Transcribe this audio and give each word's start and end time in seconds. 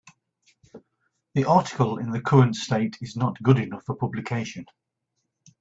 The 1.35 1.43
article 1.45 1.99
in 1.99 2.09
the 2.09 2.21
current 2.21 2.55
state 2.55 2.97
is 3.01 3.15
not 3.15 3.39
good 3.43 3.59
enough 3.59 3.83
for 3.85 3.93
publication. 3.95 4.65